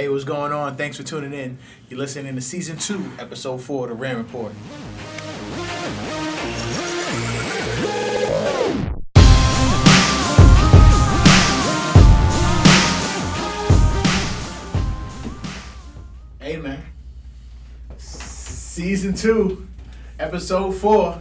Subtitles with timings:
[0.00, 0.76] Hey, what's going on?
[0.76, 1.58] Thanks for tuning in.
[1.90, 4.50] You're listening to season two, episode four of the Ram Report.
[16.40, 16.82] Hey, man.
[17.98, 19.68] Season two,
[20.18, 21.20] episode four.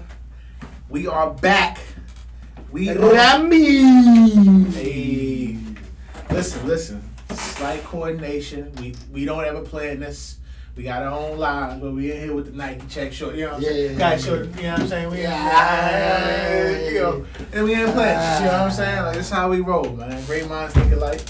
[0.88, 1.80] We are back.
[2.72, 3.82] We Rami.
[4.72, 5.58] Hey,
[6.32, 7.09] listen, listen.
[7.60, 8.72] Slight coordination.
[8.80, 10.38] We we don't ever plan this.
[10.78, 13.36] We got our own lines, but we in here with the Nike check short.
[13.36, 13.92] You know what I'm Yeah, saying?
[13.92, 15.12] yeah, Got yeah, short, you know what I'm saying?
[15.12, 16.80] We Yeah.
[16.90, 18.18] you know, and we ain't playing.
[18.18, 19.04] this, You know what I'm saying?
[19.04, 20.26] Like this is how we roll, man.
[20.26, 21.22] Great minds think alike.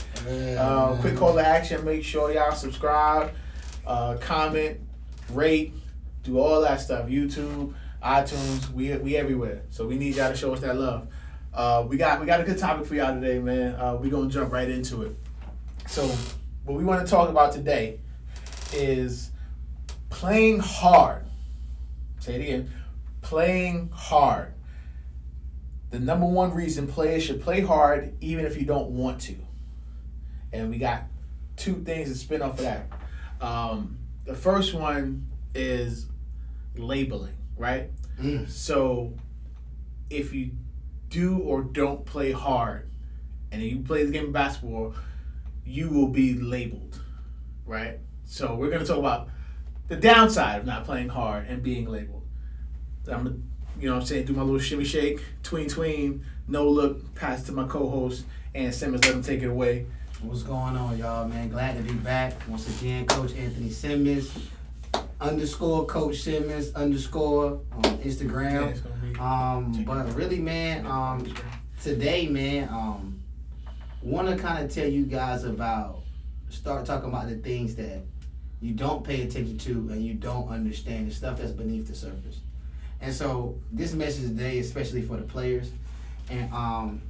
[0.60, 1.84] Uh, quick call to action.
[1.84, 3.32] Make sure y'all subscribe,
[3.88, 4.80] uh, comment,
[5.32, 5.74] rate,
[6.22, 7.08] do all that stuff.
[7.10, 7.74] YouTube,
[8.04, 9.64] iTunes, we we everywhere.
[9.72, 11.08] So we need y'all to show us that love.
[11.56, 13.74] Uh, we got we got a good topic for y'all today, man.
[13.74, 15.16] Uh, we gonna jump right into it.
[15.90, 16.06] So
[16.66, 18.00] what we want to talk about today
[18.74, 19.32] is
[20.10, 21.26] playing hard.
[22.20, 22.72] Say it again.
[23.22, 24.54] Playing hard.
[25.90, 29.36] The number one reason players should play hard even if you don't want to
[30.52, 31.04] and we got
[31.56, 32.88] two things to spin off of that.
[33.42, 36.08] Um, the first one is
[36.76, 37.90] labeling, right?
[38.20, 38.50] Mm.
[38.50, 39.14] So
[40.10, 40.52] if you
[41.10, 42.90] do or don't play hard,
[43.52, 44.94] and you play the game of basketball,
[45.66, 47.00] you will be labeled,
[47.66, 48.00] right?
[48.26, 49.30] So we're gonna talk about
[49.88, 52.28] the downside of not playing hard and being labeled.
[53.08, 57.16] I'm you know what I'm saying, do my little shimmy shake, tween tween, no look,
[57.16, 59.86] pass to my co-host, and Simmons, let him take it away.
[60.22, 61.48] What's going on, y'all, man?
[61.48, 63.06] Glad to be back once again.
[63.06, 64.38] Coach Anthony Simmons,
[65.22, 68.78] underscore Coach Simmons, underscore on Instagram.
[69.18, 71.34] Um, but really, man, um,
[71.82, 73.19] today, man, um,
[74.02, 76.02] want to kind of tell you guys about,
[76.50, 78.02] start talking about the things that
[78.62, 82.40] you don't pay attention to and you don't understand, the stuff that's beneath the surface.
[83.02, 85.72] And so, this message today, especially for the players,
[86.30, 87.02] and um,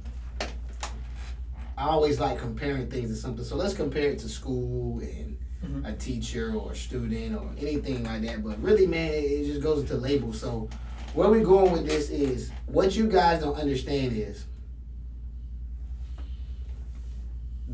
[1.76, 3.44] I always like comparing things to something.
[3.44, 5.86] So let's compare it to school and Mhm.
[5.86, 8.42] a teacher or a student or anything like that.
[8.42, 10.40] But really, man, it just goes into labels.
[10.40, 10.68] So
[11.12, 14.44] where we're going with this is what you guys don't understand is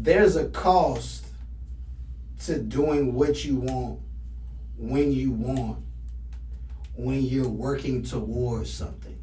[0.06, 1.26] there's a cost
[2.44, 3.98] to doing what you want
[4.78, 5.84] when you want
[6.94, 9.18] when you're working towards something.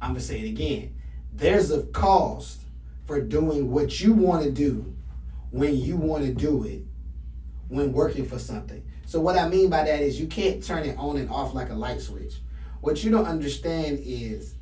[0.00, 0.94] I'm gonna say it again.
[1.34, 2.62] There's a cost
[3.04, 4.96] for doing what you want to do
[5.50, 6.82] when you want to do it
[7.68, 8.82] when working for something.
[9.04, 11.68] So what I mean by that is you can't turn it on and off like
[11.68, 12.40] a light switch.
[12.80, 14.54] What you don't understand is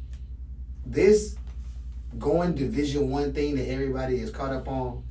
[0.84, 1.37] this
[2.18, 5.04] going division one thing that everybody is caught up on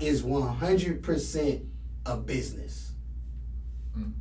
[0.00, 1.66] is 100%
[2.06, 2.92] a business.
[3.98, 4.12] Mm.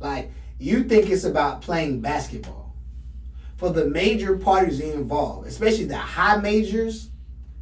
[0.00, 2.74] Like you think it's about playing basketball.
[3.56, 7.10] For the major parties involved, especially the high majors,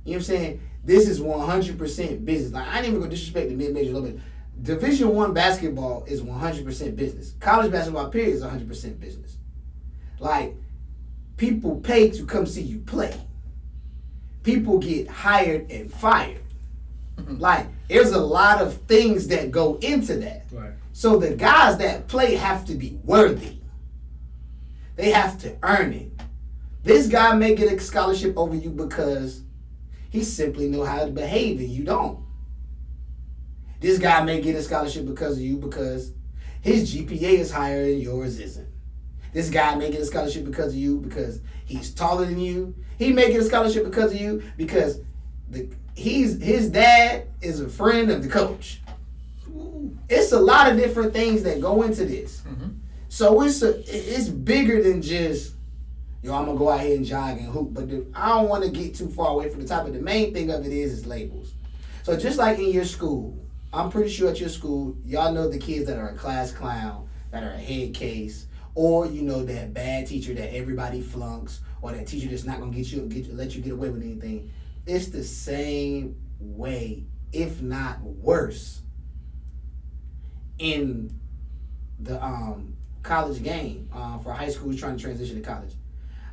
[0.04, 0.60] you know what I'm saying?
[0.84, 2.52] This is 100% business.
[2.52, 4.20] Like I ain't even gonna disrespect the mid major a little bit.
[4.62, 7.34] Division one basketball is 100% business.
[7.40, 9.36] College basketball period is 100% business.
[10.18, 10.54] Like
[11.36, 13.18] people pay to come see you play.
[14.46, 16.40] People get hired and fired.
[17.16, 17.40] Mm-hmm.
[17.40, 20.46] Like there's a lot of things that go into that.
[20.52, 20.70] Right.
[20.92, 23.58] So the guys that play have to be worthy.
[24.94, 26.12] They have to earn it.
[26.84, 29.42] This guy may get a scholarship over you because
[30.10, 32.20] he simply know how to behave and you don't.
[33.80, 36.12] This guy may get a scholarship because of you because
[36.60, 38.68] his GPA is higher and yours isn't.
[39.36, 42.74] This guy may get a scholarship because of you because he's taller than you.
[42.98, 45.00] He may get a scholarship because of you because
[45.50, 48.80] the he's his dad is a friend of the coach.
[50.08, 52.44] It's a lot of different things that go into this.
[52.48, 52.76] Mhm.
[53.10, 55.52] So it's a, it's bigger than just
[56.22, 56.32] yo.
[56.32, 58.70] I'm gonna go out here and jog and hoop, but the, I don't want to
[58.70, 59.92] get too far away from the topic.
[59.92, 61.52] The main thing of it is is labels.
[62.04, 63.36] So just like in your school,
[63.70, 67.06] I'm pretty sure at your school, y'all know the kids that are a class clown,
[67.32, 71.92] that are a head case, or you know that bad teacher that everybody flunks, or
[71.92, 74.52] that teacher that's not gonna get you get let you get away with anything.
[74.86, 78.82] It's the same way, if not worse,
[80.58, 81.18] in
[81.98, 85.72] the um, college game uh, for high schools trying to transition to college.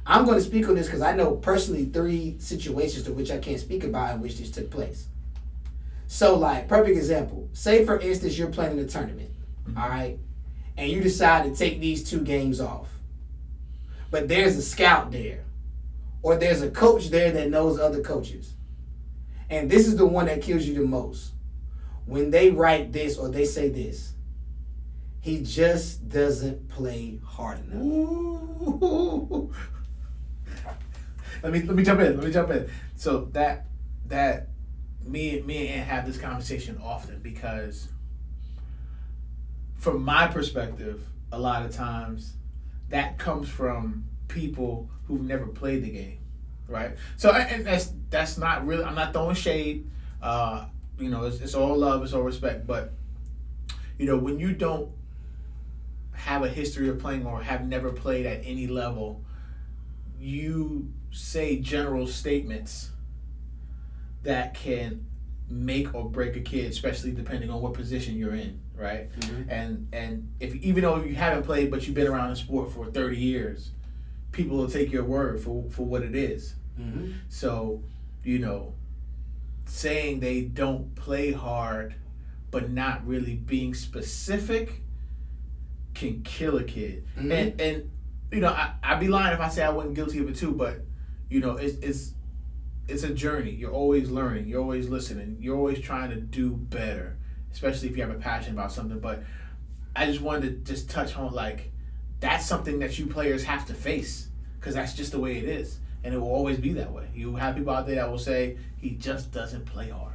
[0.06, 3.38] I'm going to speak on this because I know personally three situations to which I
[3.38, 5.08] can't speak about in which this took place.
[6.08, 7.48] So, like, perfect example.
[7.54, 9.32] Say, for instance, you're playing in a tournament,
[9.78, 10.20] all right,
[10.78, 12.88] and you decide to take these two games off.
[14.12, 15.44] But there's a scout there,
[16.22, 18.54] or there's a coach there that knows other coaches.
[19.50, 21.32] And this is the one that kills you the most.
[22.06, 24.14] when they write this or they say this,
[25.22, 27.82] he just doesn't play hard enough.
[27.82, 29.54] Ooh.
[31.44, 32.18] let me let me jump in.
[32.18, 32.70] Let me jump in.
[32.96, 33.68] So that
[34.08, 34.50] that
[35.02, 37.88] me me and Ant have this conversation often because
[39.84, 41.02] from my perspective,
[41.34, 42.36] a lot of times
[42.88, 46.20] that comes from people who've never played the game,
[46.70, 46.96] right?
[47.18, 48.86] So and that's that's not really.
[48.86, 49.90] I'm not throwing shade.
[50.22, 52.66] Uh, you know, it's, it's all love, it's all respect.
[52.66, 52.94] But
[53.98, 54.90] you know, when you don't
[56.14, 59.22] have a history of playing or have never played at any level,
[60.18, 62.90] you say general statements
[64.22, 65.06] that can
[65.50, 69.10] make or break a kid, especially depending on what position you're in, right?
[69.20, 69.46] Mhm.
[69.50, 72.86] And and if even though you haven't played, but you've been around the sport for
[72.88, 73.72] 30 years,
[74.32, 76.56] people will take your word for for what it is.
[76.80, 77.12] Mm-hmm.
[77.30, 77.84] So,
[78.24, 78.74] you know,
[79.66, 81.96] saying they don't play hard,
[82.52, 84.82] but not really being specific,
[85.94, 87.06] can kill a kid.
[87.18, 87.32] Mhm.
[87.32, 87.90] And and
[88.32, 90.52] you know, I I'd be lying if I say I wasn't guilty of it too.
[90.52, 90.84] But
[91.30, 92.14] you know, it's it's
[92.88, 93.52] it's a journey.
[93.52, 94.48] You're always learning.
[94.48, 95.38] You're always listening.
[95.40, 97.18] You're always trying to do better,
[97.54, 99.00] especially if you have a passion about something.
[99.00, 99.24] But
[99.96, 101.72] I just wanted to just touch on like
[102.20, 104.28] that's something that you players have to face
[104.60, 107.08] because that's just the way it is, and it will always be that way.
[107.14, 110.14] You have people out there that will say he just doesn't play hard.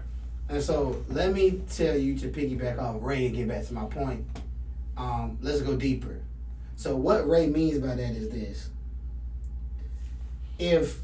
[0.49, 3.85] And so let me tell you to piggyback off Ray and get back to my
[3.85, 4.27] point.
[4.97, 6.23] Um, let's go deeper.
[6.77, 8.71] So what Ray means by that is this.
[10.59, 11.01] If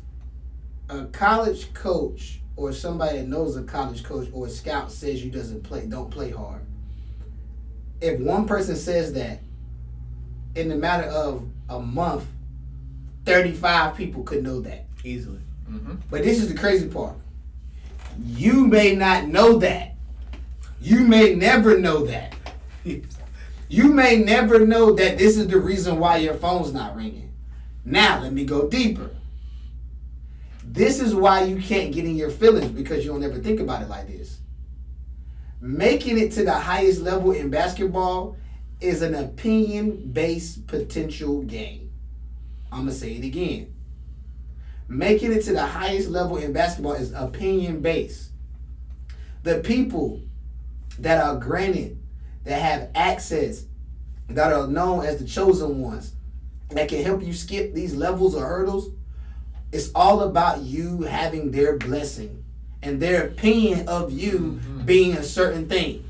[0.89, 5.31] a college coach or somebody that knows a college coach or a scout says you
[5.31, 6.63] doesn't play don't play hard.
[8.01, 9.41] If one person says that
[10.55, 12.27] in the matter of a month,
[13.25, 14.85] 35 people could know that.
[15.03, 15.41] Easily.
[15.71, 15.95] Mm-hmm.
[16.11, 17.17] But this is the crazy part.
[18.23, 19.95] You may not know that.
[20.81, 22.35] You may never know that.
[23.67, 27.33] You may never know that this is the reason why your phone's not ringing.
[27.85, 29.11] Now, let me go deeper.
[30.75, 33.83] This is why you can't get in your feelings because you don't ever think about
[33.83, 34.41] it like this.
[35.61, 38.37] Making it to the highest level in basketball
[38.81, 41.93] is an opinion based potential game.
[42.73, 43.75] I'm going to say it again
[44.89, 48.31] making it to the highest level in basketball is opinion based.
[49.43, 50.23] The people
[50.99, 51.99] that are granted,
[52.45, 53.65] that have access,
[54.29, 56.15] that are known as the chosen ones,
[56.71, 58.91] that can help you skip these levels or hurdles,
[59.75, 62.45] it's all about you having their blessing
[62.81, 64.85] and their opinion of you mm-hmm.
[64.85, 66.05] being a certain thing.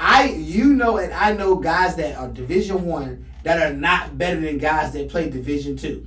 [0.00, 4.40] I you know and I know guys that are division one that are not better
[4.40, 6.06] than guys that play division two.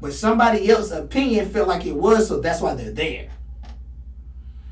[0.00, 3.28] But somebody else's opinion felt like it was, so that's why they're there.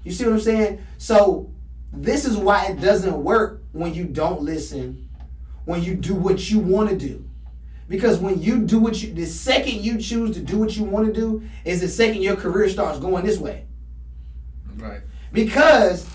[0.03, 0.87] You see what I'm saying?
[0.97, 1.51] So
[1.93, 5.11] this is why it doesn't work when you don't listen,
[5.67, 7.26] when you do what you want to do.
[7.89, 11.07] Because when you do what you, the second you choose to do what you want
[11.07, 13.67] to do is the second your career starts going this way.
[14.77, 15.03] Right.
[15.33, 16.07] Because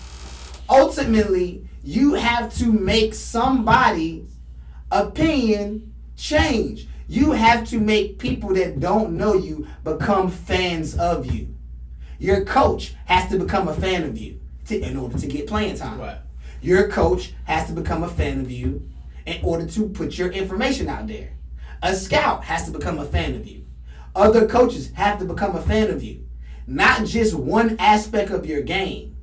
[0.68, 4.30] ultimately, you have to make somebody's
[4.90, 6.88] opinion change.
[7.08, 11.54] You have to make people that don't know you become fans of you.
[12.18, 15.76] Your coach has to become a fan of you to, in order to get playing
[15.76, 15.98] time.
[15.98, 16.18] Right.
[16.60, 18.88] Your coach has to become a fan of you
[19.26, 21.32] in order to put your information out there.
[21.82, 23.64] A scout has to become a fan of you.
[24.14, 26.26] Other coaches have to become a fan of you.
[26.66, 29.16] Not just one aspect of your game.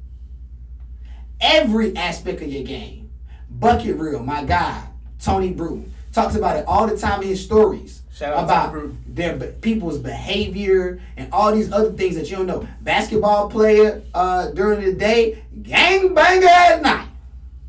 [1.40, 3.12] Every aspect of your game.
[3.50, 4.84] Bucket Real, my guy,
[5.22, 8.02] Tony Brew, talks about it all the time in his stories.
[8.44, 8.74] About
[9.08, 12.68] their people's behavior and all these other things that you don't know.
[12.82, 17.08] Basketball player uh, during the day, gang banger at night.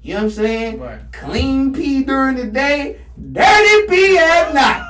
[0.02, 0.80] You know what I'm saying?
[0.80, 1.00] Right.
[1.12, 3.00] Clean pee during the day,
[3.32, 4.86] dirty pee at night.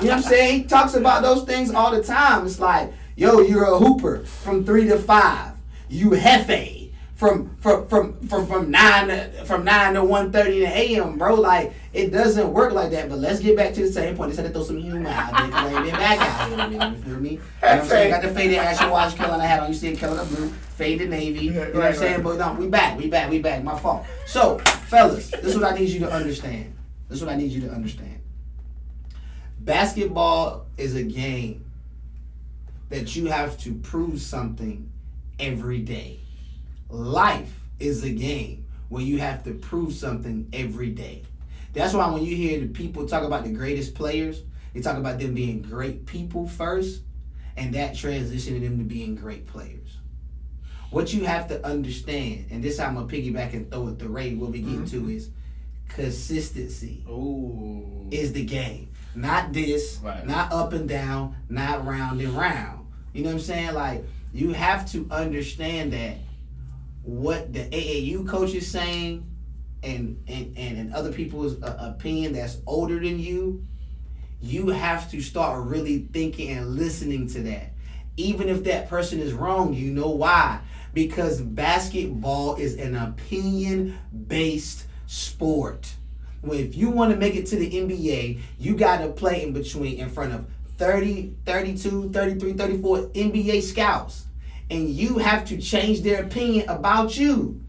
[0.00, 0.62] You know what I'm saying?
[0.62, 2.44] He talks about those things all the time.
[2.46, 5.52] It's like, yo, you're a hooper from three to five.
[5.88, 11.16] You hefe from from from from from nine to, from nine to one thirty a.m.
[11.16, 13.08] Bro, like it doesn't work like that.
[13.08, 14.30] But let's get back to the same point.
[14.30, 16.54] They said to throw some humor out there 'cause I ain't been back out here.
[16.54, 17.30] in a minute, You feel me?
[17.30, 18.10] You know what I'm saying?
[18.10, 19.68] Got the faded Asher Watch Carolina hat on.
[19.68, 21.44] You see it, Carolina blue, faded navy.
[21.46, 22.22] You know what I'm saying?
[22.22, 23.62] But no, we back, we back, we back.
[23.62, 24.04] My fault.
[24.26, 26.72] So, fellas, this is what I need you to understand.
[27.08, 28.20] This is what I need you to understand.
[29.60, 31.64] Basketball is a game
[32.90, 34.90] that you have to prove something
[35.38, 36.20] every day.
[36.88, 41.22] Life is a game where you have to prove something every day.
[41.72, 44.42] That's why when you hear the people talk about the greatest players,
[44.72, 47.02] they talk about them being great people first,
[47.56, 49.98] and that transitioning them to being great players.
[50.90, 54.34] What you have to understand, and this I'm gonna piggyback and throw it to Ray.
[54.34, 55.04] What we get Mm-hmm.
[55.06, 55.30] to is
[55.88, 58.08] consistency Ooh.
[58.10, 58.90] is the game.
[59.14, 60.26] Not this, Right.
[60.26, 62.86] not up and down, not round and round.
[63.12, 63.74] You know what I'm saying?
[63.74, 66.16] Like you have to understand that
[67.02, 69.30] what the AAU coach is saying
[69.82, 73.64] and and, and, and other people's uh, opinion that's older than you,
[74.40, 77.70] you have to start really thinking and listening to that.
[78.16, 80.60] Even if that person is wrong, you know why?
[80.92, 85.94] Because basketball is an opinion based sport.
[86.42, 89.98] If you want to make it to the NBA, you got to play in between
[89.98, 94.26] in front of 30, 32, 33, 34 NBA scouts.
[94.70, 97.63] And you have to change their opinion about you.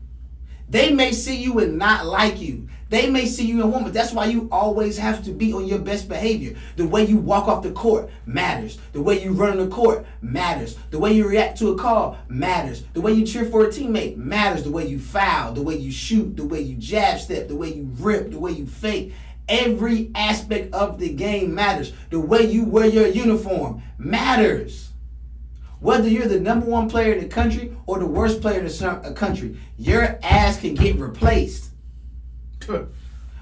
[0.70, 2.68] They may see you and not like you.
[2.90, 5.80] They may see you want, but that's why you always have to be on your
[5.80, 6.56] best behavior.
[6.76, 8.78] The way you walk off the court matters.
[8.94, 10.78] The way you run the court matters.
[10.92, 12.84] The way you react to a call matters.
[12.94, 14.64] The way you cheer for a teammate matters.
[14.64, 17.74] The way you foul, the way you shoot, the way you jab step, the way
[17.74, 19.14] you rip, the way you fake.
[19.50, 21.92] Every aspect of the game matters.
[22.12, 24.92] The way you wear your uniform matters.
[25.86, 28.90] Whether you're the number one player in the country or the worst player in the
[28.90, 31.70] uh, country, your ass can get replaced.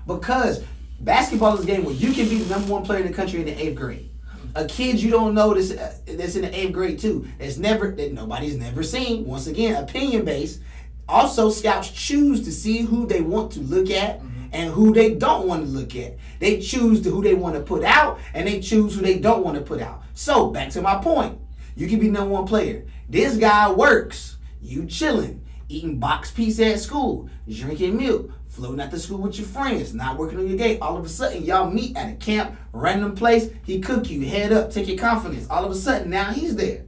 [0.06, 0.62] Because
[1.00, 3.40] basketball is a game where you can be the number one player in the country
[3.40, 4.10] in the eighth grade.
[4.56, 7.92] A kid you don't know that's, uh, that's in the eighth grade too, that's never
[7.92, 9.24] that nobody's never seen.
[9.24, 10.60] Once again, opinion based.
[11.08, 14.20] Also, scouts choose to see who they want to look at
[14.52, 16.18] and who they don't want to look at.
[16.40, 19.46] They choose to who they want to put out and they choose who they don't
[19.46, 20.04] want to put out.
[20.14, 21.40] So back to my point,
[21.76, 22.86] you can be number one player.
[23.10, 24.38] This guy works.
[24.62, 29.48] You chilling, eating box pizza at school, drinking milk, floating out to school with your
[29.48, 30.78] friends, not working on your game.
[30.82, 33.50] All of a sudden, y'all meet at a camp, random place.
[33.66, 35.48] He cook you, head up, take your confidence.
[35.50, 36.86] All of a sudden, now he's there.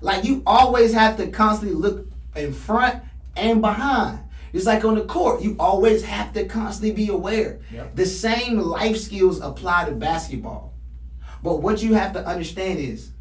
[0.00, 3.02] Like you always have to constantly look in front
[3.36, 4.20] and behind.
[4.52, 7.60] It's like on the court, you always have to constantly be aware.
[7.72, 7.94] Yep.
[7.94, 10.74] The same life skills apply to basketball.
[11.42, 13.12] But what you have to understand is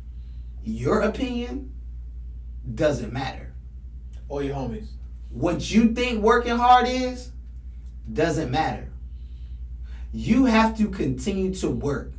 [0.70, 1.74] your opinion
[2.76, 3.54] doesn't matter.
[4.28, 4.88] Or your homies.
[5.30, 7.32] What you think working hard is
[8.12, 8.88] doesn't matter.
[10.12, 12.14] You have to continue to work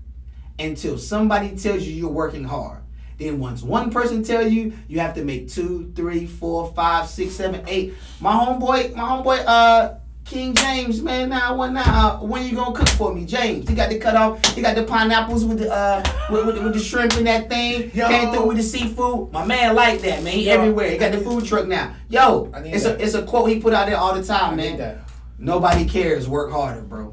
[0.58, 2.82] until somebody tells you you're working hard.
[3.18, 7.34] Then once one person tell you, you have to make two, three, four, five, six,
[7.34, 7.94] seven, eight.
[8.20, 9.94] My homeboy, my homeboy, uh,
[10.30, 11.28] King James, man.
[11.30, 11.82] Now when now
[12.20, 13.68] uh, when you gonna cook for me, James?
[13.68, 14.44] He got the cut off.
[14.54, 17.48] He got the pineapples with the uh with, with, the- with the shrimp and that
[17.48, 17.90] thing.
[17.92, 18.06] Yo.
[18.06, 19.32] Came through with the seafood.
[19.32, 20.32] My man like that, man.
[20.32, 20.88] He Yo, everywhere.
[20.92, 21.96] He got the food truck now.
[22.08, 23.00] Yo, it's that.
[23.00, 25.00] a it's a quote he put out there all the time, I man.
[25.36, 26.28] Nobody cares.
[26.28, 27.12] Work harder, bro.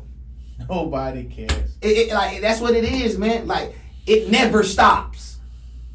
[0.69, 1.75] Nobody cares.
[1.81, 3.47] It, it- like that's what it is, man.
[3.47, 5.38] Like it never stops.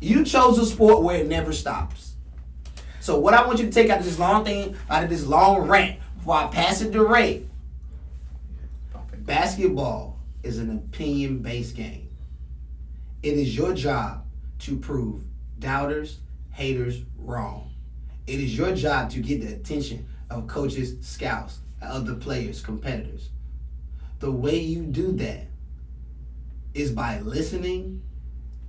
[0.01, 2.15] You chose a sport where it never stops.
[2.99, 5.25] So what I want you to take out of this long thing, out of this
[5.25, 6.01] long rant,
[6.31, 7.47] I pass it to Ray,
[9.25, 12.09] basketball is an opinion-based game.
[13.23, 14.25] It is your job
[14.61, 15.23] to prove
[15.59, 16.19] doubters,
[16.51, 17.71] haters wrong.
[18.27, 23.31] It is your job to get the attention of coaches, scouts, other players, competitors.
[24.21, 25.47] The way you do that
[26.75, 28.03] is by listening,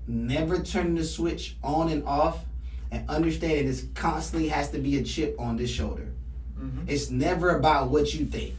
[0.07, 2.45] never turning the switch on and off,
[2.91, 6.12] and understanding this constantly has to be a chip on this shoulder.
[6.63, 6.84] Mhm.
[6.88, 8.55] It's never about what you think.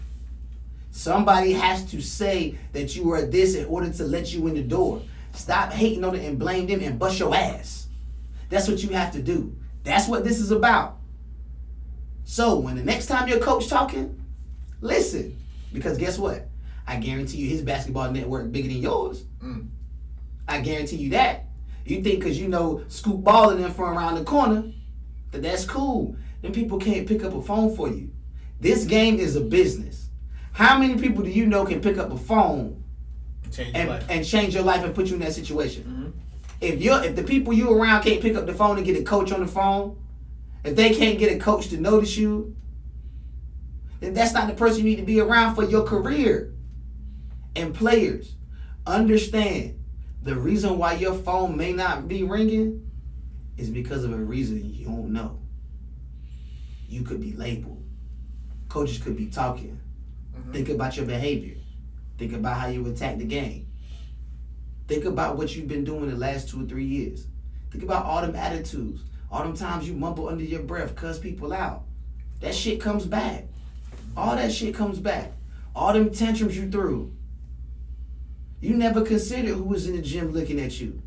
[0.90, 4.62] Somebody has to say that you are this in order to let you in the
[4.62, 5.02] door.
[5.32, 7.88] Stop hating on it and blame them and bust your ass.
[8.48, 9.56] That's what you have to do.
[9.82, 10.98] That's what this is about.
[12.24, 14.22] So when the next time your coach talking,
[14.80, 15.36] listen.
[15.72, 16.46] Because guess what?
[16.86, 19.24] I guarantee you his basketball network bigger than yours.
[19.42, 19.68] Mm.
[20.46, 21.46] I guarantee you that.
[21.84, 24.72] You think because you know scoop balling in from around the corner,
[25.32, 26.16] that that's cool.
[26.44, 28.10] Then people can't pick up a phone for you.
[28.60, 30.10] This game is a business.
[30.52, 32.84] How many people do you know can pick up a phone
[33.50, 36.12] Change and, and change your life and put you in that situation?
[36.12, 36.12] Mhm.
[36.60, 39.02] If you if the people you around can't pick up the phone and get a
[39.02, 39.96] coach on the phone,
[40.64, 42.54] if they can't get a coach to notice you,
[44.00, 46.52] then that's not the person you need to be around for your career.
[47.56, 48.34] And players,
[48.86, 49.82] understand
[50.22, 52.86] the reason why your phone may not be ringing
[53.56, 55.38] is because of a reason you don't know.
[56.88, 57.82] You could be labeled.
[58.68, 59.78] Coaches could be talking.
[60.36, 60.52] Mhm.
[60.52, 61.56] Think about your behavior.
[62.18, 63.66] Think about how you attack the game.
[64.86, 67.26] Think about what you've been doing the last two or three years.
[67.70, 71.52] Think about all them attitudes, all them times you mumble under your breath, cuss people
[71.52, 71.84] out.
[72.40, 73.48] That shit comes back.
[74.16, 75.32] All that shit comes back.
[75.74, 77.12] All them tantrums you threw.
[78.60, 81.02] You never considered who was in the gym looking at you.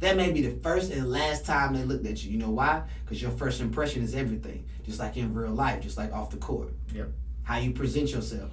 [0.00, 2.32] That may be the first and last time they looked at you.
[2.32, 2.82] You know why?
[3.04, 4.66] Because your first impression is everything.
[4.84, 6.72] Just like in real life, just like off the court.
[6.94, 7.08] Yep.
[7.44, 8.50] How you present yourself.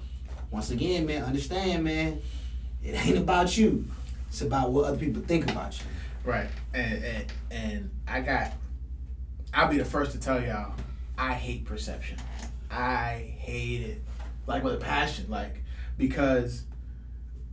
[0.50, 2.22] Once again, man, understand, man,
[2.82, 3.86] it ain't about you.
[4.28, 5.86] It's about what other people think about you.
[6.24, 6.48] Right.
[6.72, 8.52] And and and I got
[9.52, 10.74] I'll be the first to tell y'all,
[11.16, 12.18] I hate perception.
[12.70, 14.02] I hate it.
[14.46, 15.26] Like with a passion.
[15.28, 15.62] Like
[15.98, 16.64] because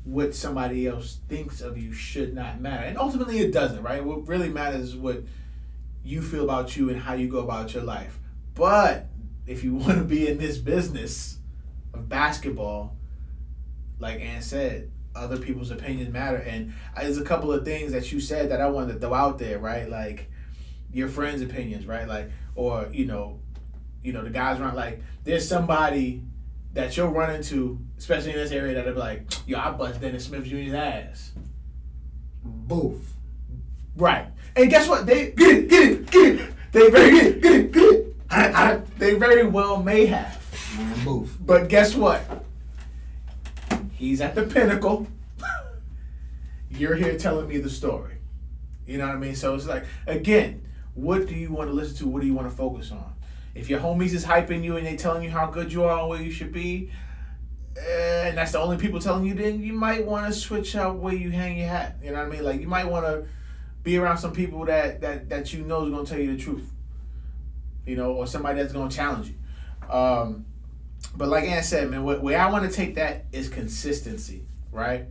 [0.03, 2.83] what somebody else thinks of you should not matter.
[2.83, 4.03] And ultimately it doesn't, right?
[4.03, 5.23] What really matters is what
[6.03, 8.19] you feel about you and how you go about your life.
[8.55, 9.07] But
[9.45, 11.37] if you want to be in this business
[11.93, 12.95] of basketball,
[13.99, 16.37] like Ant said, other people's opinions matter.
[16.37, 19.37] And there's a couple of things that you said that I wanted to throw out
[19.37, 19.89] there, right?
[19.89, 20.29] Like
[20.91, 22.07] your friends' opinions, right?
[22.07, 23.39] Like, or you know,
[24.01, 24.75] you know, the guys around.
[24.75, 26.23] Like, there's somebody
[26.73, 30.25] that you'll run into, especially in this area, that'll be like, "Yo, I bust Dennis
[30.25, 31.31] Smith Jr.'s ass."
[32.43, 33.13] Booth.
[33.95, 34.27] Right.
[34.55, 35.05] And guess what?
[35.05, 36.51] They get it, get it, get it.
[36.71, 38.15] They very get it, get it, get it.
[38.29, 40.39] I, I, they very well may have.
[40.77, 41.29] Man.
[41.41, 42.23] But guess what?
[43.93, 45.07] He's at the pinnacle.
[46.69, 48.15] You're here telling me the story.
[48.87, 49.35] You know what I mean?
[49.35, 52.07] So it's like, again, what do you want to listen to?
[52.07, 53.10] What do you want to focus on?
[53.53, 56.09] If your homies is hyping you and they telling you how good you are and
[56.09, 56.91] where you should be,
[57.77, 60.97] eh, and that's the only people telling you, then you might want to switch out
[60.97, 61.97] where you hang your hat.
[62.03, 62.43] You know what I mean?
[62.43, 63.25] Like you might want to
[63.83, 66.71] be around some people that that that you know is gonna tell you the truth.
[67.85, 69.93] You know, or somebody that's gonna challenge you.
[69.93, 70.45] Um,
[71.15, 75.05] but like Ant said, man, what, where I want to take that is consistency, right?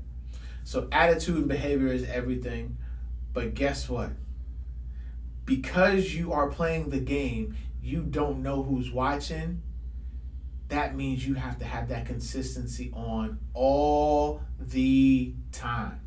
[0.65, 2.79] So attitude and behavior is everything.
[3.33, 4.11] But guess what?
[5.45, 9.63] Because you are playing the game, you don't know who's watching.
[10.69, 16.01] That means you have to have that consistency on all the time.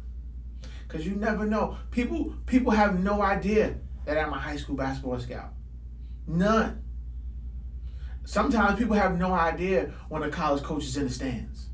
[0.87, 1.77] Cause you never know.
[1.89, 3.75] People people have no idea
[4.05, 5.51] that I'm a high school basketball scout.
[6.27, 6.83] None.
[8.25, 11.67] Sometimes people have no idea when a college coach is in the stands.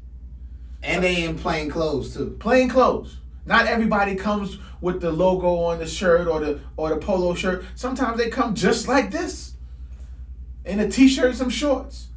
[0.82, 2.38] And they in plain clothes too.
[2.40, 3.18] Plain clothes.
[3.46, 7.66] Not everybody comes with the logo on the shirt or the or the polo shirt.
[7.76, 9.56] Sometimes they come just like this.
[10.70, 12.10] In a t-shirt and some shorts.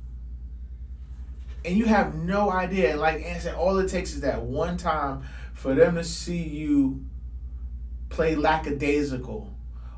[1.65, 2.97] And you have no idea.
[2.97, 5.23] Like Ant said, all it takes is that one time
[5.55, 7.03] for them to see you
[8.11, 9.51] play lackadaisical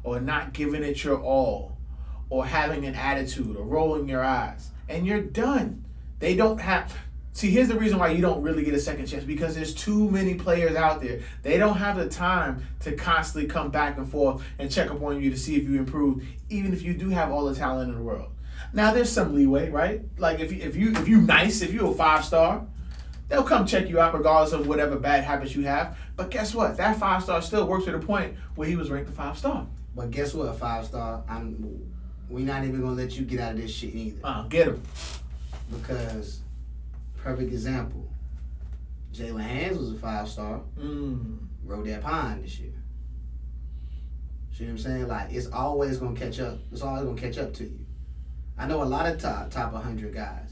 [0.05, 1.79] or not giving it your all
[2.31, 4.71] or having an attitude or rolling your eyes.
[4.89, 5.85] And you're done.
[6.21, 6.97] They don't have
[7.33, 10.09] See, here's the reason why you don't really get a second chance because there's too
[10.09, 11.19] many players out there.
[11.43, 15.21] They don't have the time to constantly come back and forth and check up on
[15.21, 17.97] you to see if you improve, even if you do have all the talent in
[17.97, 18.31] the world.
[18.73, 20.03] Now there's some leeway, right?
[20.19, 22.67] Like if you if you if you nice, if you're a five star,
[23.29, 25.97] they'll come check you out regardless of whatever bad habits you have.
[26.17, 26.77] But guess what?
[26.77, 29.67] That five star still works to the point where he was ranked a five star.
[29.95, 30.57] But guess what?
[30.59, 31.23] Five star.
[31.29, 31.91] I'm.
[32.29, 34.21] We not even gonna let you get out of this shit either.
[34.25, 34.83] Uh, get him.
[35.71, 36.41] Because
[37.17, 38.09] perfect example.
[39.13, 40.63] Jaylen Hands was a five star.
[40.79, 41.39] Mm.
[41.65, 42.73] Rode that pine this year.
[44.53, 45.09] See what I'm saying?
[45.09, 46.59] Like it's always gonna catch up.
[46.73, 47.84] It's always gonna catch up to you.
[48.57, 50.51] I know a lot of top top 100 guys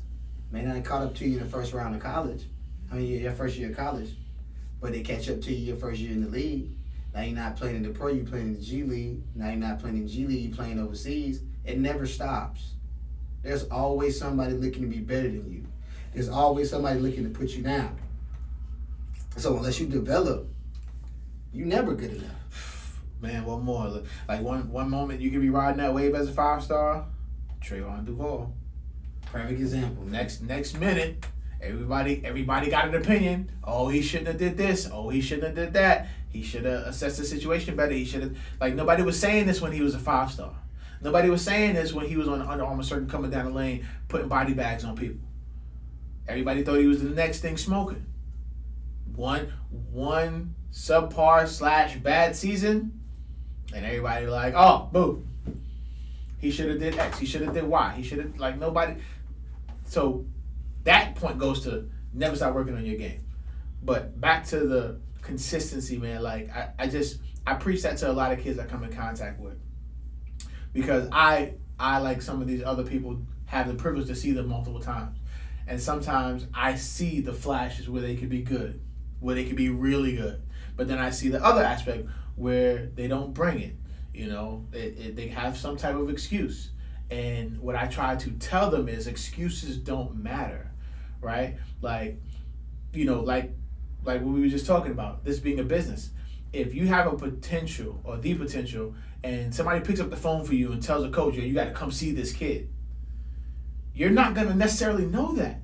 [0.50, 2.44] may not have caught up to you in the first round of college.
[2.90, 4.10] I mean, your first year of college,
[4.80, 6.70] but they catch up to you your first year in the league.
[7.14, 9.22] Now you're not playing in the pro, you're playing in the G League.
[9.34, 11.42] Now you're not playing in G League, you're playing overseas.
[11.64, 12.72] It never stops.
[13.42, 15.66] There's always somebody looking to be better than you.
[16.12, 17.98] There's always somebody looking to put you down.
[19.36, 20.48] So unless you develop,
[21.52, 23.00] you never good enough.
[23.20, 24.02] Man, one more.
[24.28, 27.06] Like one one moment you could be riding that wave as a five star.
[27.62, 28.52] Trevon Duval.
[29.26, 30.04] Perfect example.
[30.04, 31.24] Next next minute,
[31.60, 33.50] everybody everybody got an opinion.
[33.64, 34.88] Oh, he shouldn't have did this.
[34.92, 36.08] Oh, he shouldn't have did that.
[36.28, 37.92] He should have assessed the situation better.
[37.92, 40.54] He should have like nobody was saying this when he was a five star.
[41.00, 43.86] Nobody was saying this when he was on Under Armour circuit coming down the lane
[44.08, 45.20] putting body bags on people.
[46.28, 48.06] Everybody thought he was the next thing smoking.
[49.14, 49.52] One
[49.90, 53.00] one subpar slash bad season,
[53.74, 55.26] and everybody like, oh, boo.
[56.42, 57.20] He should have did X.
[57.20, 57.94] He should have did Y.
[57.96, 58.96] He should have like nobody.
[59.84, 60.26] So
[60.82, 63.24] that point goes to never stop working on your game.
[63.80, 66.20] But back to the consistency, man.
[66.20, 68.92] Like I, I just I preach that to a lot of kids I come in
[68.92, 69.56] contact with.
[70.72, 74.48] Because I I like some of these other people have the privilege to see them
[74.48, 75.18] multiple times.
[75.68, 78.80] And sometimes I see the flashes where they could be good,
[79.20, 80.42] where they could be really good.
[80.74, 83.76] But then I see the other aspect where they don't bring it.
[84.14, 86.70] You know, it, it, they have some type of excuse.
[87.10, 90.70] And what I try to tell them is excuses don't matter,
[91.20, 91.56] right?
[91.80, 92.20] Like,
[92.92, 93.52] you know, like
[94.04, 96.10] like what we were just talking about, this being a business.
[96.52, 98.94] if you have a potential or the potential,
[99.24, 101.70] and somebody picks up the phone for you and tells a coach, "You got to
[101.72, 102.68] come see this kid,"
[103.94, 105.60] you're not gonna necessarily know that.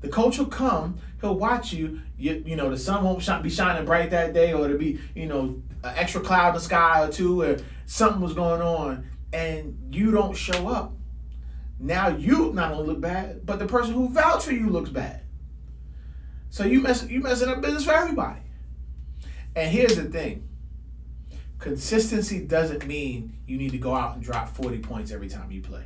[0.00, 2.00] The coach will come, he'll watch you.
[2.18, 5.26] You, you know, the sun won't be shining bright that day, or to be, you
[5.26, 9.94] know, an extra cloud in the sky or two, or something was going on, and
[9.94, 10.92] you don't show up.
[11.78, 15.22] Now you not only look bad, but the person who vouched for you looks bad.
[16.50, 18.40] So you mess you messing up business for everybody.
[19.56, 20.48] And here's the thing.
[21.58, 25.60] Consistency doesn't mean you need to go out and drop 40 points every time you
[25.60, 25.84] play.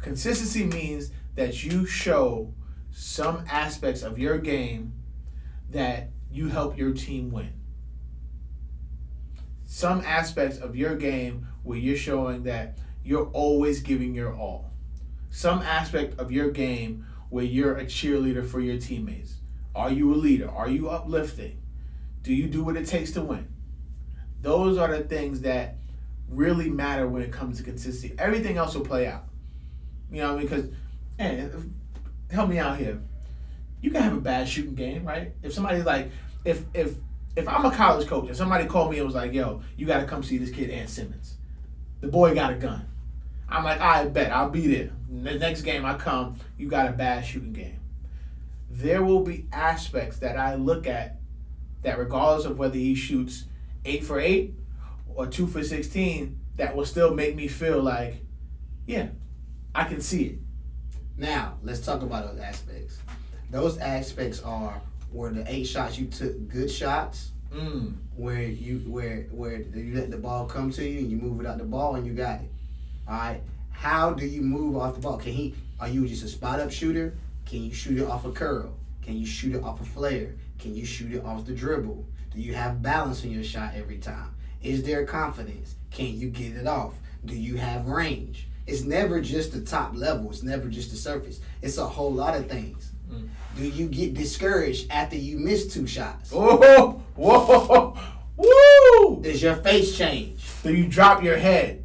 [0.00, 2.52] Consistency means that you show
[2.92, 4.92] some aspects of your game
[5.70, 7.52] that you help your team win.
[9.66, 14.72] Some aspects of your game where you're showing that you're always giving your all.
[15.30, 19.36] Some aspect of your game where you're a cheerleader for your teammates.
[19.74, 20.50] Are you a leader?
[20.50, 21.62] Are you uplifting?
[22.22, 23.48] Do you do what it takes to win?
[24.42, 25.76] Those are the things that
[26.28, 28.14] really matter when it comes to consistency.
[28.18, 29.24] Everything else will play out.
[30.10, 30.66] You know, because,
[31.18, 31.48] hey, eh,
[32.30, 33.00] help me out here.
[33.80, 35.32] You can have a bad shooting game, right?
[35.42, 36.10] If somebody's like,
[36.44, 36.94] if if
[37.36, 40.00] if I'm a college coach and somebody called me and was like, "Yo, you got
[40.00, 41.36] to come see this kid, Ant Simmons.
[42.00, 42.86] The boy got a gun."
[43.48, 44.92] I'm like, I bet I'll be there.
[45.08, 47.80] The next game I come, you got a bad shooting game.
[48.70, 51.16] There will be aspects that I look at
[51.82, 53.46] that, regardless of whether he shoots
[53.84, 54.54] eight for eight
[55.12, 58.24] or two for sixteen, that will still make me feel like,
[58.86, 59.08] yeah,
[59.74, 60.38] I can see it.
[61.20, 62.98] Now, let's talk about those aspects.
[63.50, 64.80] Those aspects are
[65.12, 67.94] where the eight shots you took good shots, Mm.
[68.16, 71.46] where you where where you let the ball come to you and you move it
[71.46, 72.50] out the ball and you got it.
[73.06, 73.42] All right.
[73.70, 75.18] How do you move off the ball?
[75.18, 75.54] Can he?
[75.78, 77.12] Are you just a spot up shooter?
[77.44, 78.72] Can you shoot it off a curl?
[79.02, 80.36] Can you shoot it off a flare?
[80.58, 82.06] Can you shoot it off the dribble?
[82.32, 84.30] Do you have balance in your shot every time?
[84.62, 85.74] Is there confidence?
[85.90, 86.94] Can you get it off?
[87.26, 88.46] Do you have range?
[88.70, 90.30] It's never just the top level.
[90.30, 91.40] It's never just the surface.
[91.60, 92.92] It's a whole lot of things.
[93.10, 93.28] Mm.
[93.56, 96.30] Do you get discouraged after you miss two shots?
[96.32, 97.98] Oh, whoa,
[98.36, 99.22] woo!
[99.22, 100.44] Does your face change?
[100.62, 101.84] Do you drop your head?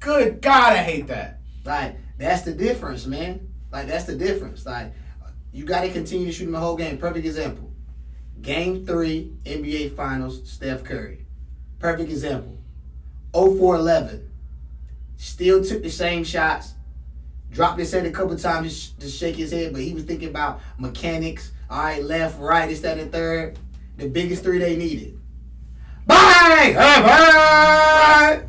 [0.00, 1.40] Good God, I hate that.
[1.62, 3.46] Like that's the difference, man.
[3.70, 4.64] Like that's the difference.
[4.64, 4.94] Like
[5.52, 6.96] you got to continue to shoot him the whole game.
[6.96, 7.70] Perfect example.
[8.40, 11.26] Game three, NBA Finals, Steph Curry.
[11.78, 12.58] Perfect example.
[13.36, 14.30] 0 for 11.
[15.16, 16.74] Still took the same shots.
[17.50, 20.28] Dropped his head a couple times just to shake his head, but he was thinking
[20.28, 21.52] about mechanics.
[21.70, 23.58] All right, left, right, this, that, and third.
[23.96, 25.18] The biggest three they needed.
[26.06, 26.74] Bang!
[26.76, 28.42] Right.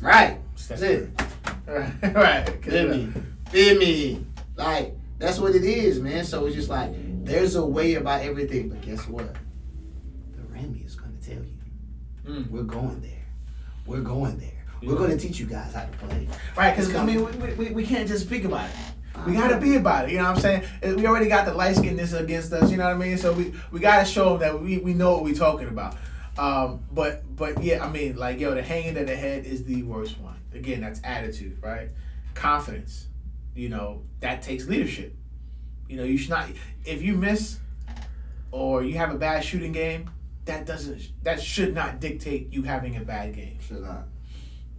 [0.00, 0.38] Right.
[0.68, 1.10] That's it.
[1.66, 2.64] Right, right.
[2.64, 3.12] Feel me?
[3.50, 4.26] Feel me?
[4.56, 6.24] Like, that's what it is, man.
[6.24, 6.90] So it's just like,
[7.24, 8.70] there's a way about everything.
[8.70, 9.32] But guess what?
[10.32, 11.58] The Remy is going to tell you.
[12.26, 12.50] Mm.
[12.50, 13.24] We're going there.
[13.86, 14.59] We're going there.
[14.82, 16.28] We're going to teach you guys how to play.
[16.56, 18.76] Right, because I mean, we, we, we can't just speak about it.
[19.26, 20.12] We gotta be about it.
[20.12, 20.96] You know what I'm saying?
[20.96, 22.70] We already got the light skinness against us.
[22.70, 23.18] You know what I mean?
[23.18, 25.96] So we, we gotta show them that we, we know what we're talking about.
[26.38, 29.82] Um, but but yeah, I mean, like yo, the hanging to the head is the
[29.82, 30.40] worst one.
[30.54, 31.90] Again, that's attitude, right?
[32.34, 33.08] Confidence.
[33.54, 35.14] You know that takes leadership.
[35.88, 36.48] You know you should not.
[36.84, 37.58] If you miss
[38.52, 40.08] or you have a bad shooting game,
[40.46, 43.58] that doesn't that should not dictate you having a bad game.
[43.60, 44.04] Should not.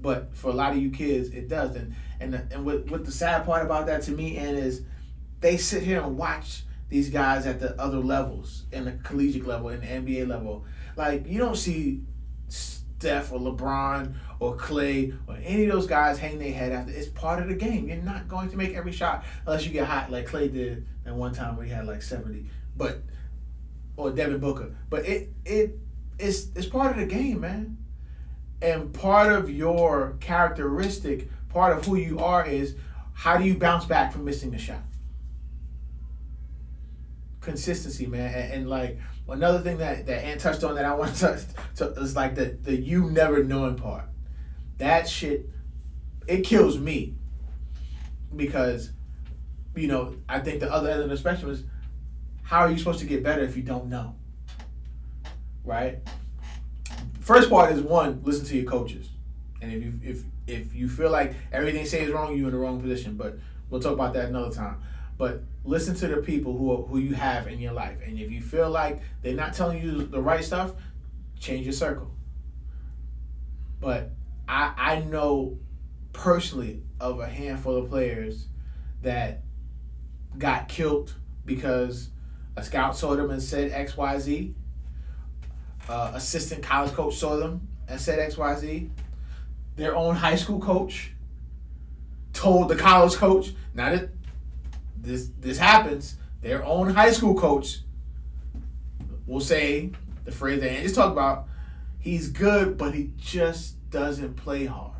[0.01, 1.75] But for a lot of you kids, it does.
[1.75, 4.83] And and and what what the sad part about that to me and is
[5.39, 9.69] they sit here and watch these guys at the other levels, in the collegiate level,
[9.69, 10.65] in the NBA level.
[10.95, 12.01] Like you don't see
[12.49, 16.91] Steph or LeBron or Clay or any of those guys hang their head after.
[16.91, 17.87] It's part of the game.
[17.87, 21.15] You're not going to make every shot unless you get hot, like Clay did at
[21.15, 22.45] one time where he had like seventy.
[22.75, 23.01] But
[23.97, 24.75] or Devin Booker.
[24.89, 25.79] But it it
[26.19, 27.77] it's it's part of the game, man.
[28.61, 32.75] And part of your characteristic, part of who you are is
[33.13, 34.81] how do you bounce back from missing a shot?
[37.39, 38.33] Consistency, man.
[38.33, 41.43] And, and like another thing that, that Ant touched on that I want to,
[41.77, 44.05] to is like the, the you never knowing part.
[44.77, 45.49] That shit,
[46.27, 47.15] it kills me.
[48.35, 48.91] Because,
[49.75, 51.63] you know, I think the other end of the spectrum is
[52.43, 54.15] how are you supposed to get better if you don't know?
[55.63, 55.99] Right?
[57.31, 59.07] First part is one, listen to your coaches.
[59.61, 62.59] And if you if if you feel like everything say is wrong, you're in the
[62.59, 63.15] wrong position.
[63.15, 63.37] But
[63.69, 64.81] we'll talk about that another time.
[65.17, 67.99] But listen to the people who who you have in your life.
[68.05, 70.73] And if you feel like they're not telling you the right stuff,
[71.39, 72.11] change your circle.
[73.79, 74.11] But
[74.45, 75.57] I I know
[76.11, 78.47] personally of a handful of players
[79.03, 79.43] that
[80.37, 81.15] got killed
[81.45, 82.09] because
[82.57, 84.53] a scout saw them and said XYZ
[85.89, 88.89] uh, assistant college coach saw them and said X Y Z.
[89.75, 91.11] Their own high school coach
[92.33, 93.53] told the college coach.
[93.73, 94.09] Now that
[94.97, 97.79] this this happens, their own high school coach
[99.25, 99.91] will say
[100.25, 101.47] the phrase that just talked about.
[101.99, 104.91] He's good, but he just doesn't play hard.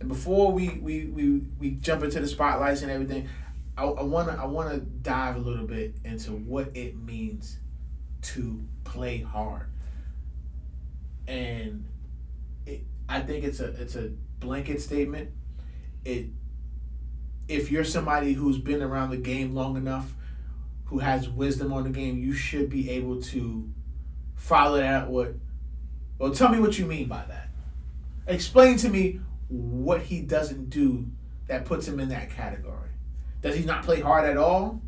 [0.00, 3.28] And before we we, we, we jump into the spotlights and everything,
[3.76, 7.58] I, I wanna I wanna dive a little bit into what it means
[8.22, 9.66] to play hard.
[11.26, 11.86] And
[12.66, 15.30] it, I think it's a it's a blanket statement.
[16.04, 16.26] It
[17.48, 20.14] if you're somebody who's been around the game long enough,
[20.86, 23.72] who has wisdom on the game, you should be able to
[24.34, 25.34] follow that what
[26.18, 27.48] well tell me what you mean by that.
[28.26, 31.06] Explain to me what he doesn't do
[31.46, 32.90] that puts him in that category.
[33.40, 34.80] Does he not play hard at all?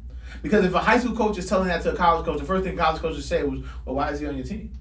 [0.43, 2.65] Because if a high school coach is telling that to a college coach, the first
[2.65, 4.73] thing college coaches say was, "Well, why is he on your team?"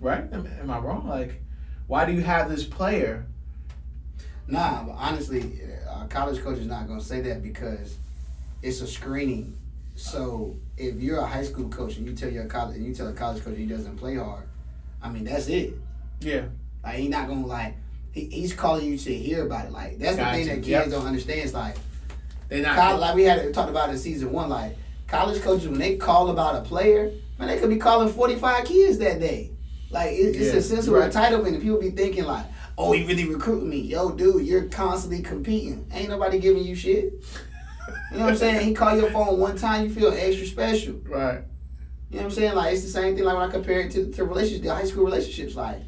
[0.00, 0.24] Right?
[0.32, 1.06] Am, am I wrong?
[1.08, 1.42] Like,
[1.86, 3.26] why do you have this player?
[4.48, 5.60] Nah, but honestly,
[5.90, 7.96] a college coach is not gonna say that because
[8.62, 9.56] it's a screening.
[9.96, 13.08] So if you're a high school coach and you tell your college and you tell
[13.08, 14.44] a college coach he doesn't play hard,
[15.02, 15.74] I mean that's it.
[16.20, 16.42] Yeah.
[16.84, 17.74] Like he's not gonna like
[18.12, 19.72] he, he's calling you to hear about it.
[19.72, 20.90] Like that's the thing that kids Yep.
[20.90, 21.40] don't understand.
[21.40, 21.76] It's like
[22.48, 22.76] They're not.
[22.76, 24.48] college, like we had talked about in season one.
[24.48, 24.76] Like
[25.08, 28.64] college coaches when they call about a player, man, they could be calling forty five
[28.64, 29.52] kids that day.
[29.90, 31.10] Like it, it's Yeah, a sense of right.
[31.10, 34.46] entitlement, and people be thinking like, "Oh, he really recruiting me, yo, dude.
[34.46, 35.86] You're constantly competing.
[35.92, 37.12] Ain't nobody giving you shit."
[38.12, 38.66] You know what I'm saying?
[38.66, 40.94] He call your phone one time, you feel extra special.
[41.08, 41.42] right.
[42.10, 42.54] You know what I'm saying?
[42.54, 43.24] Like it's the same thing.
[43.24, 45.54] Like when I compare it to to relationships, the high school relationships.
[45.56, 45.82] Like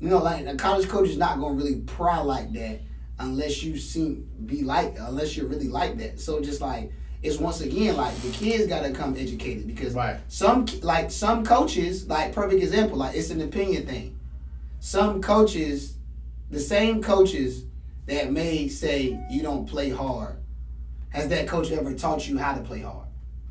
[0.00, 2.80] you know, like a college coach is not gonna really pry like that
[3.20, 6.18] unless you seem be like unless you're really like that.
[6.20, 6.90] So just like
[7.22, 10.16] it's once again like the kids gotta come educated because Right.
[10.28, 14.18] some like some coaches like perfect example like it's an opinion thing.
[14.80, 15.94] Some coaches,
[16.50, 17.64] the same coaches
[18.06, 20.36] that may say you don't play hard,
[21.10, 23.06] has that coach ever taught you how to play hard?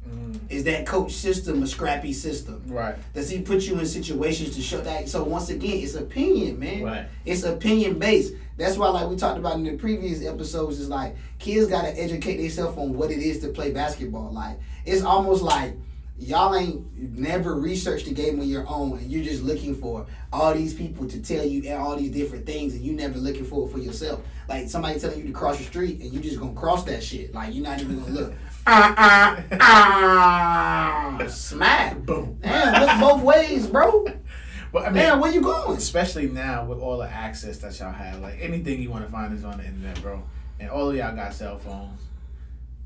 [0.09, 2.63] Mm, Is that coach system a scrappy system?
[2.67, 2.95] right.
[3.13, 5.07] Does he put you in situations to show that?
[5.07, 6.81] So once again, it's opinion, man.
[6.81, 7.05] Right.
[7.25, 8.33] It's opinion based.
[8.59, 12.37] That's why, like we talked about in the previous episodes, is like kids gotta educate
[12.37, 14.33] themselves on what it is to play basketball.
[14.33, 15.75] Like it's almost like
[16.17, 20.53] y'all ain't never researched the game on your own, and you're just looking for all
[20.53, 23.71] these people to tell you all these different things, and you never looking for it
[23.71, 24.19] for yourself.
[24.49, 27.33] Like somebody telling you to cross the street, and you just gonna cross that shit.
[27.33, 28.33] Like you're not even gonna look.
[28.71, 31.27] Ah ah ah!
[31.27, 31.97] Smack.
[32.05, 32.37] Boom.
[32.41, 34.05] Damn, look both ways, bro.
[34.71, 35.77] But I mean, Man, where you going?
[35.77, 39.33] especially now with all the access that y'all have, like anything you want to find
[39.33, 40.21] is on the internet, bro.
[40.59, 42.01] And all of y'all got cell phones,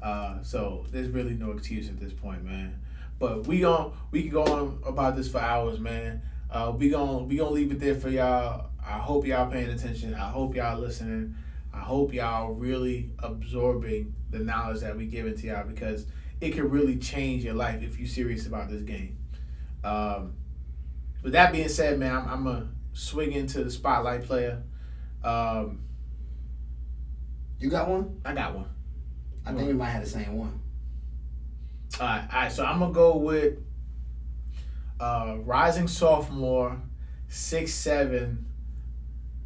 [0.01, 2.79] uh, so there's really no excuse at this point, man.
[3.19, 6.21] But we gon' we can go on about this for hours, man.
[6.51, 8.67] Uh, we gon' we gonna leave it there for y'all.
[8.85, 10.13] I hope y'all paying attention.
[10.13, 11.35] I hope y'all listening.
[11.73, 16.05] I hope y'all really absorbing the knowledge that we giving to y'all because
[16.41, 19.17] it can really change your life if you're serious about this game.
[19.83, 20.33] Um,
[21.23, 24.61] with that being said, man, I'm, I'm gonna swing into the spotlight player.
[25.23, 25.79] Um,
[27.59, 28.19] You got one?
[28.25, 28.67] I got one.
[29.45, 30.59] I think we might have the same one.
[31.99, 32.51] All right, all right.
[32.51, 33.59] So I'm gonna go with
[34.99, 36.81] uh, rising sophomore,
[37.27, 38.45] six seven,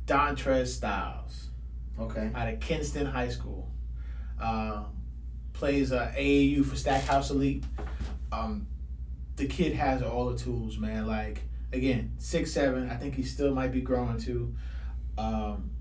[0.06, 1.48] Dontrez Styles
[2.00, 2.30] Okay.
[2.36, 3.72] out of Kinston High School.
[4.40, 4.84] Uh,
[5.54, 7.63] plays uh, AAU for Stackhouse Elite.
[8.32, 8.68] Um,
[9.36, 11.08] the kid has all the tools, man.
[11.08, 11.42] Like
[11.73, 12.89] again, six seven.
[12.89, 14.53] I think he still might be growing too.
[15.17, 15.71] Um,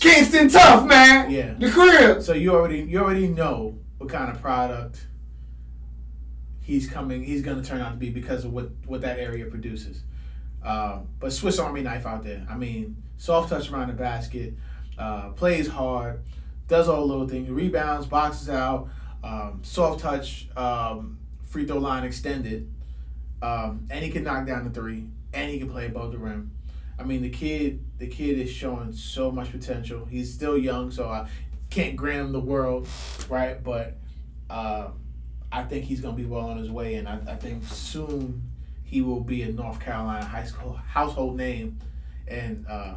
[0.00, 1.30] Kinston tough, man.
[1.30, 1.54] Yeah.
[1.54, 2.22] The crib.
[2.22, 5.06] So you already you already know what kind of product
[6.60, 10.02] he's coming he's gonna turn out to be because of what what that area produces.
[10.62, 12.46] Um, but Swiss Army knife out there.
[12.48, 14.54] I mean, soft touch around the basket,
[14.98, 16.20] uh, plays hard,
[16.66, 18.88] does all the little things, rebounds, boxes out,
[19.24, 22.70] um, soft touch, um, free throw line extended,
[23.40, 26.50] um, and he can knock down the three, and he can play above the rim.
[26.98, 30.04] I mean, the kid, the kid is showing so much potential.
[30.04, 31.28] He's still young, so I
[31.70, 32.88] can't grant him the world,
[33.28, 33.62] right?
[33.62, 33.96] But
[34.50, 34.88] uh,
[35.52, 38.42] I think he's gonna be well on his way, and I, I think soon
[38.82, 41.78] he will be a North Carolina high school household name,
[42.26, 42.94] and uh,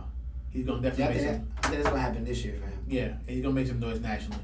[0.49, 2.79] he's gonna Yeah, definitely think, make that, some, that's what happened this year for him.
[2.87, 4.41] yeah, and he's gonna make some noise nationally.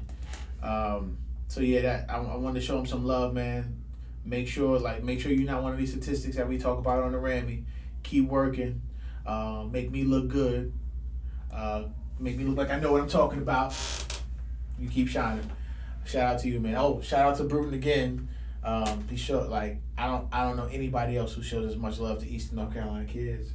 [0.62, 1.16] Um,
[1.48, 3.82] so yeah, that I, I wanted to show him some love, man.
[4.24, 7.02] Make sure, like, make sure you're not one of these statistics that we talk about
[7.02, 7.64] on the Rammy.
[8.08, 8.80] Keep working.
[9.26, 10.72] Uh, make me look good.
[11.52, 11.84] Uh,
[12.18, 13.74] make me look like I know what I'm talking about.
[14.78, 15.50] You keep shining.
[16.06, 16.76] Shout out to you, man.
[16.76, 18.28] Oh, shout out to Bruton again.
[18.64, 21.98] Um, he showed like I don't I don't know anybody else who shows as much
[21.98, 23.50] love to Eastern North Carolina kids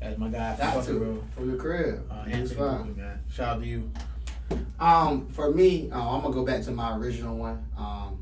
[0.00, 1.24] as my guy from to Road.
[1.36, 2.10] from the crib.
[2.10, 2.78] Uh, He Anthony fine.
[2.94, 3.20] Boogie, man.
[3.30, 3.90] Shout out to you.
[4.80, 7.62] Um, for me, uh, I'm gonna go back to my original one.
[7.76, 8.19] Um,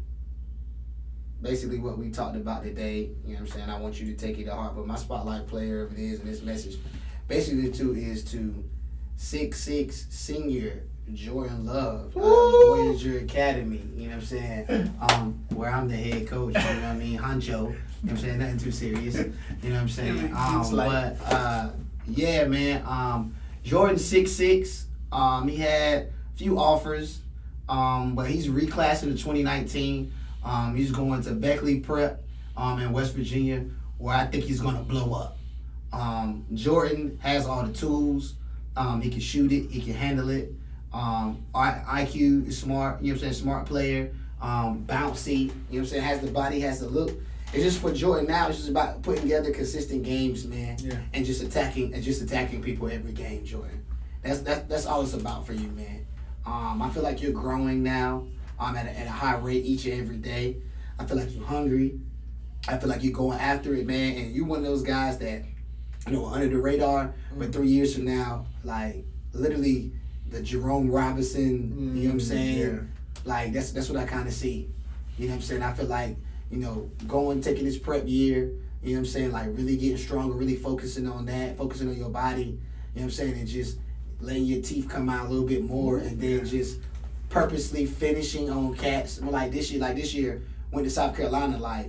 [1.40, 3.10] basically what we talked about today.
[3.24, 3.70] You know what I'm saying?
[3.70, 4.74] I want you to take it to heart.
[4.76, 6.78] But my spotlight player of it is, and this message,
[7.26, 8.64] basically too, is to
[9.16, 10.82] six six senior
[11.14, 12.76] Jordan Love, Woo!
[12.76, 13.82] Voyager Academy.
[13.96, 14.94] You know what I'm saying?
[15.00, 16.54] Um, where I'm the head coach.
[16.54, 17.18] You know what I mean?
[17.18, 17.46] Honcho.
[17.46, 17.72] You know
[18.02, 18.38] what I'm saying?
[18.38, 19.16] Nothing too serious.
[19.16, 20.34] You know what I'm saying?
[20.36, 21.70] Um, but uh,
[22.06, 22.82] yeah, man.
[22.86, 24.86] Um, Jordan six six.
[25.10, 27.20] Um, he had a few offers,
[27.68, 30.12] um, but he's reclassing to 2019.
[30.44, 32.22] Um, he's going to Beckley Prep
[32.56, 33.64] um, in West Virginia,
[33.98, 35.38] where I think he's gonna blow up.
[35.92, 38.34] Um, Jordan has all the tools.
[38.76, 39.70] Um, he can shoot it.
[39.70, 40.52] He can handle it.
[40.92, 43.02] Um, I- IQ is smart.
[43.02, 43.42] You know what I'm saying?
[43.42, 44.12] Smart player.
[44.40, 45.38] Um, bouncy.
[45.40, 46.02] You know what I'm saying?
[46.02, 46.60] Has the body.
[46.60, 47.12] Has the look.
[47.52, 48.48] It's just for Jordan now.
[48.48, 50.98] It's just about putting together consistent games, man Yeah.
[51.14, 53.84] and just attacking and just attacking people every game, Jordan.
[54.22, 56.06] That's that's that's all it's about for you, man.
[56.44, 58.24] Um, I feel like you're growing now.
[58.60, 60.56] Um, at a, at a high rate each and every day.
[60.98, 62.00] I feel like you're hungry.
[62.66, 64.16] I feel like you're going after it, man.
[64.16, 65.44] And you're one of those guys that,
[66.06, 67.14] you know, under the radar.
[67.36, 69.92] But three years from now, like literally,
[70.30, 71.96] the Jerome Robinson.
[71.96, 72.58] You know what I'm saying?
[72.58, 72.80] Yeah.
[73.24, 74.68] Like that's that's what I kind of see.
[75.18, 75.62] You know what I'm saying?
[75.62, 76.16] I feel like
[76.50, 78.52] you know going taking this prep year.
[78.82, 79.32] You know what I'm saying?
[79.32, 82.42] Like really getting stronger, really focusing on that, focusing on your body.
[82.42, 82.58] You know
[82.94, 83.38] what I'm saying?
[83.38, 83.78] And just
[84.20, 86.80] letting your teeth come out a little bit more, and then just
[87.28, 89.20] purposely finishing on cats.
[89.20, 91.58] Well, like this year, like this year went to South Carolina.
[91.58, 91.88] Like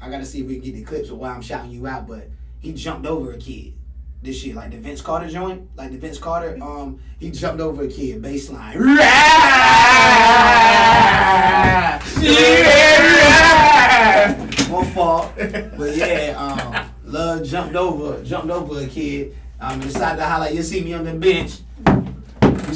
[0.00, 2.06] I gotta see if we can get the clips of why I'm shouting you out,
[2.06, 2.28] but
[2.60, 3.74] he jumped over a kid
[4.22, 6.58] this year, like the Vince Carter joint, like the Vince Carter.
[6.62, 8.76] Um, he jumped over a kid baseline.
[14.70, 19.36] One fault, but yeah, um, love jumped over, jumped over a kid.
[19.60, 20.54] Um, decided to highlight.
[20.54, 21.58] You see me on the bench.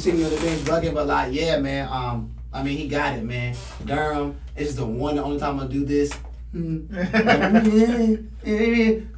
[0.04, 1.88] See me on the bench bugging, but like, yeah, man.
[1.90, 3.56] Um, I mean, he got it, man.
[3.86, 4.38] Durham.
[4.54, 6.12] Is the one, the only time I do this.
[6.52, 6.62] Cause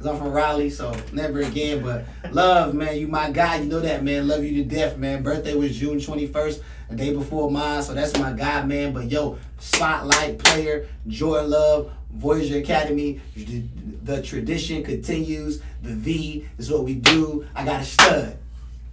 [0.07, 1.83] I'm from Raleigh, so never again.
[1.83, 3.57] But love, man, you my guy.
[3.57, 4.29] You know that, man.
[4.29, 5.23] Love you to death, man.
[5.23, 8.93] Birthday was June 21st, the day before mine, so that's my guy, man.
[8.93, 13.19] But yo, spotlight player, Jordan Love, Voyager Academy.
[13.35, 13.61] The,
[14.03, 15.61] the tradition continues.
[15.81, 17.45] The V is what we do.
[17.53, 18.37] I got a stud.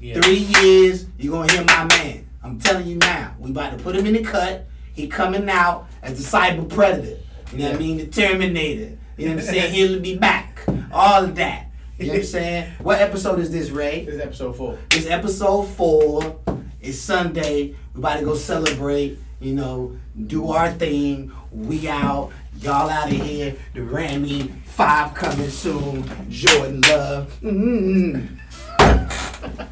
[0.00, 0.20] Yeah.
[0.20, 2.28] Three years, you're gonna hear my man.
[2.42, 3.34] I'm telling you now.
[3.38, 4.66] We about to put him in the cut.
[4.92, 7.18] He coming out as the cyber predator.
[7.52, 7.96] You know what I mean?
[7.98, 8.98] The Terminator.
[9.16, 9.72] You know what I'm saying?
[9.72, 10.60] He'll be back.
[10.92, 11.68] All of that.
[11.98, 12.72] You know what I'm saying?
[12.80, 14.04] What episode is this, Ray?
[14.04, 14.78] This is episode four.
[14.90, 16.40] It's episode four.
[16.80, 17.74] It's Sunday.
[17.94, 19.18] We about to go celebrate.
[19.40, 21.32] You know, do our thing.
[21.52, 22.32] We out.
[22.60, 23.56] Y'all out of here.
[23.74, 26.04] The Grammy five coming soon.
[26.30, 27.38] Jordan Love.
[27.42, 28.36] Mm-hmm.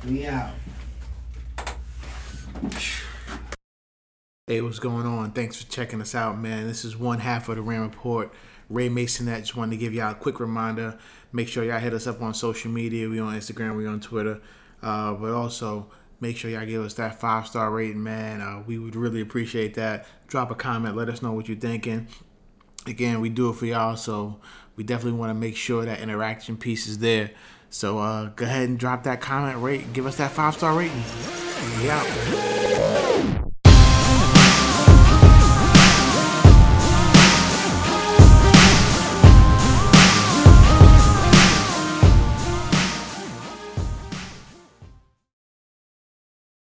[0.06, 0.50] We out.
[4.48, 5.30] Hey, what's going on?
[5.30, 6.66] Thanks for checking us out, man.
[6.66, 8.32] This is one half of the Ram Report.
[8.68, 10.98] Ray Masonette just wanted to give y'all a quick reminder.
[11.32, 13.08] Make sure y'all hit us up on social media.
[13.08, 14.40] We on Instagram, we on Twitter.
[14.82, 15.88] Uh, but also
[16.20, 18.40] make sure y'all give us that five star rating, man.
[18.40, 20.06] Uh, we would really appreciate that.
[20.26, 22.08] Drop a comment, let us know what you're thinking.
[22.88, 24.40] Again, we do it for y'all, so
[24.74, 27.30] we definitely want to make sure that interaction piece is there.
[27.72, 29.94] So uh, go ahead and drop that comment rate.
[29.94, 31.02] Give us that five star rating.
[31.88, 33.51] Out.